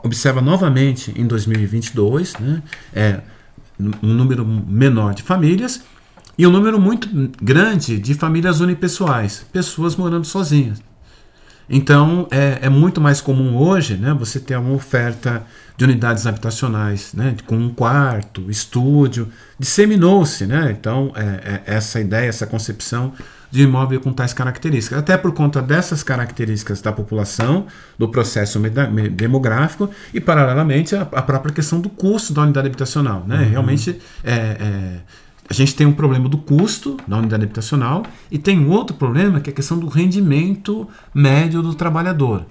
observa 0.02 0.40
novamente 0.40 1.12
em 1.16 1.26
2022, 1.26 2.34
né? 2.38 2.62
é, 2.92 3.20
um 4.02 4.12
número 4.12 4.44
menor 4.44 5.14
de 5.14 5.22
famílias 5.22 5.82
e 6.38 6.46
um 6.46 6.50
número 6.50 6.80
muito 6.80 7.08
grande 7.42 7.98
de 7.98 8.14
famílias 8.14 8.60
unipessoais, 8.60 9.44
pessoas 9.52 9.96
morando 9.96 10.24
sozinhas. 10.24 10.80
Então 11.68 12.28
é, 12.30 12.60
é, 12.62 12.68
muito 12.68 13.00
mais 13.00 13.20
comum 13.20 13.56
hoje 13.56 13.96
né, 13.96 14.14
você 14.18 14.40
ter 14.40 14.56
uma 14.56 14.72
oferta 14.72 15.44
de 15.76 15.84
unidades 15.84 16.26
habitacionais, 16.26 17.12
né, 17.12 17.36
com 17.44 17.56
um 17.56 17.68
quarto, 17.68 18.50
estúdio, 18.50 19.28
disseminou-se, 19.58 20.46
né? 20.46 20.74
Então 20.76 21.12
é, 21.14 21.62
é 21.66 21.76
essa 21.76 22.00
ideia, 22.00 22.28
essa 22.28 22.46
concepção 22.46 23.12
de 23.50 23.62
imóvel 23.62 24.00
com 24.00 24.12
tais 24.12 24.32
características, 24.32 24.98
até 24.98 25.16
por 25.16 25.32
conta 25.32 25.62
dessas 25.62 26.02
características 26.02 26.82
da 26.82 26.92
população, 26.92 27.66
do 27.98 28.08
processo 28.08 28.60
demográfico 29.12 29.90
e 30.12 30.20
paralelamente 30.20 30.96
a, 30.96 31.02
a 31.02 31.22
própria 31.22 31.52
questão 31.52 31.80
do 31.80 31.88
custo 31.88 32.32
da 32.32 32.42
unidade 32.42 32.66
habitacional, 32.66 33.24
né? 33.26 33.38
Uhum. 33.38 33.50
Realmente 33.50 34.00
é, 34.24 34.34
é 34.34 35.00
a 35.48 35.54
gente 35.54 35.74
tem 35.74 35.86
um 35.86 35.92
problema 35.92 36.28
do 36.28 36.36
custo 36.36 36.96
da 37.06 37.16
unidade 37.16 37.44
habitacional 37.44 38.04
e 38.30 38.38
tem 38.38 38.58
um 38.58 38.70
outro 38.70 38.94
problema 38.96 39.40
que 39.40 39.48
é 39.48 39.52
a 39.52 39.56
questão 39.56 39.78
do 39.78 39.88
rendimento 39.88 40.86
médio 41.14 41.62
do 41.62 41.74
trabalhador. 41.74 42.44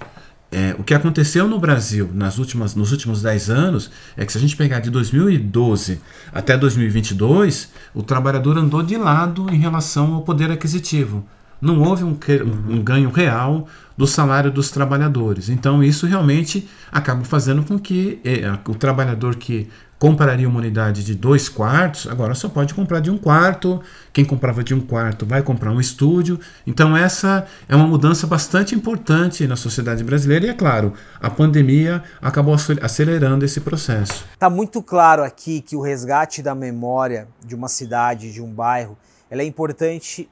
É, 0.50 0.74
o 0.80 0.84
que 0.84 0.94
aconteceu 0.94 1.48
no 1.48 1.60
Brasil 1.60 2.10
nas 2.14 2.38
últimas, 2.38 2.74
nos 2.74 2.92
últimos 2.92 3.22
10 3.22 3.50
anos 3.50 3.92
é 4.16 4.26
que 4.26 4.32
se 4.32 4.38
a 4.38 4.42
gente 4.42 4.56
pegar 4.56 4.80
de 4.80 4.90
2012 4.90 6.02
até 6.34 6.58
2022, 6.58 7.70
o 7.94 8.02
trabalhador 8.02 8.58
andou 8.58 8.82
de 8.82 8.96
lado 8.96 9.48
em 9.52 9.58
relação 9.58 10.16
ao 10.16 10.22
poder 10.22 10.50
aquisitivo. 10.50 11.26
Não 11.60 11.82
houve 11.82 12.04
um, 12.04 12.18
um 12.70 12.82
ganho 12.82 13.10
real 13.10 13.68
do 13.98 14.06
salário 14.06 14.52
dos 14.52 14.70
trabalhadores. 14.70 15.50
Então, 15.50 15.84
isso 15.84 16.06
realmente 16.06 16.70
acaba 16.92 17.24
fazendo 17.24 17.64
com 17.64 17.80
que 17.80 18.22
é, 18.24 18.50
o 18.70 18.76
trabalhador 18.76 19.36
que 19.36 19.68
compraria 20.00 20.48
uma 20.48 20.60
unidade 20.60 21.04
de 21.04 21.16
dois 21.16 21.50
quartos, 21.50 22.08
agora 22.08 22.36
só 22.36 22.48
pode 22.48 22.74
comprar 22.74 23.00
de 23.00 23.10
um 23.10 23.18
quarto. 23.18 23.82
Quem 24.14 24.24
comprava 24.24 24.64
de 24.64 24.74
um 24.74 24.80
quarto 24.80 25.26
vai 25.26 25.42
comprar 25.42 25.72
um 25.72 25.80
estúdio. 25.80 26.40
Então, 26.66 26.96
essa 26.96 27.48
é 27.68 27.76
uma 27.76 27.88
mudança 27.88 28.28
bastante 28.28 28.76
importante 28.76 29.48
na 29.48 29.56
sociedade 29.56 30.04
brasileira. 30.04 30.46
E 30.46 30.50
é 30.50 30.54
claro, 30.54 30.94
a 31.20 31.30
pandemia 31.30 32.04
acabou 32.22 32.56
acelerando 32.82 33.44
esse 33.44 33.60
processo. 33.62 34.26
Está 34.34 34.50
muito 34.50 34.84
claro 34.84 35.24
aqui 35.24 35.62
que 35.62 35.76
o 35.76 35.82
resgate 35.82 36.44
da 36.44 36.54
memória 36.54 37.28
de 37.44 37.56
uma 37.56 37.68
cidade, 37.68 38.32
de 38.32 38.42
um 38.42 38.52
bairro, 38.54 38.96
ela 39.30 39.42
é 39.42 39.46
importante 39.46 40.30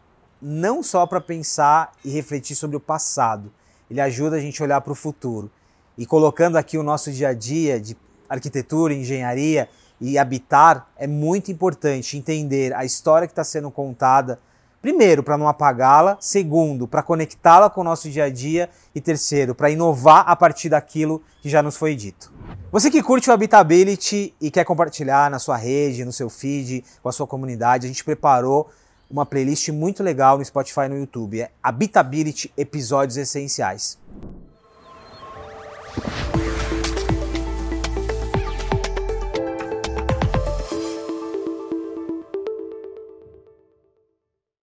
não 0.48 0.84
só 0.84 1.08
para 1.08 1.20
pensar 1.20 1.94
e 2.06 2.12
refletir 2.12 2.56
sobre 2.56 2.78
o 2.78 2.80
passado, 2.80 3.52
ele 3.90 4.00
ajuda 4.00 4.36
a 4.36 4.40
gente 4.40 4.62
a 4.62 4.66
olhar 4.66 4.80
para 4.80 4.92
o 4.92 4.96
futuro. 4.96 5.50
E 5.98 6.06
colocando 6.06 6.56
aqui 6.56 6.78
o 6.78 6.84
nosso 6.84 7.12
dia 7.12 7.30
a 7.30 7.34
dia 7.34 7.80
de 7.80 7.98
arquitetura, 8.30 8.94
engenharia 8.94 9.68
e 10.00 10.20
habitar, 10.20 10.88
é 10.98 11.08
muito 11.08 11.52
importante 11.52 12.16
entender 12.16 12.76
a 12.76 12.86
história 12.86 13.28
que 13.28 13.32
está 13.32 13.44
sendo 13.44 13.72
contada. 13.72 14.40
Primeiro, 14.84 15.24
para 15.24 15.36
não 15.36 15.48
apagá-la. 15.48 16.16
Segundo, 16.20 16.88
para 16.88 17.02
conectá-la 17.02 17.68
com 17.68 17.82
o 17.82 17.84
nosso 17.84 18.08
dia 18.08 18.26
a 18.26 18.30
dia. 18.30 18.70
E 18.94 19.02
terceiro, 19.02 19.56
para 19.56 19.72
inovar 19.72 20.26
a 20.28 20.36
partir 20.36 20.70
daquilo 20.70 21.24
que 21.42 21.50
já 21.50 21.64
nos 21.64 21.76
foi 21.76 21.96
dito. 21.96 22.32
Você 22.72 22.92
que 22.92 23.02
curte 23.02 23.32
o 23.32 23.34
Habitability 23.34 24.36
e 24.40 24.52
quer 24.52 24.64
compartilhar 24.64 25.32
na 25.32 25.40
sua 25.40 25.58
rede, 25.58 26.06
no 26.06 26.14
seu 26.14 26.30
feed, 26.30 26.84
com 27.02 27.10
a 27.10 27.12
sua 27.12 27.26
comunidade, 27.26 27.88
a 27.88 27.88
gente 27.88 28.04
preparou 28.04 28.70
uma 29.10 29.26
playlist 29.26 29.70
muito 29.70 30.04
legal 30.04 30.38
no 30.38 30.46
Spotify 30.46 30.82
e 30.82 30.90
no 30.90 30.98
YouTube. 30.98 31.42
É 31.42 31.52
Habitability 31.62 32.52
Episódios 32.58 33.18
Essenciais. 33.18 33.98